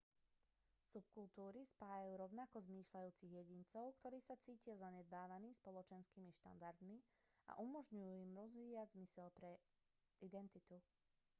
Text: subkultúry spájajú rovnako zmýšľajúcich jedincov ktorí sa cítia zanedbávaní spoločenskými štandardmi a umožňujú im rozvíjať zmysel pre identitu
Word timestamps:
subkultúry 0.91 1.61
spájajú 1.73 2.11
rovnako 2.23 2.57
zmýšľajúcich 2.67 3.31
jedincov 3.39 3.85
ktorí 4.01 4.17
sa 4.23 4.33
cítia 4.45 4.73
zanedbávaní 4.83 5.49
spoločenskými 5.53 6.31
štandardmi 6.41 6.95
a 7.53 7.61
umožňujú 7.65 8.13
im 8.25 8.33
rozvíjať 8.41 8.87
zmysel 8.97 9.27
pre 9.39 9.51
identitu 10.27 10.75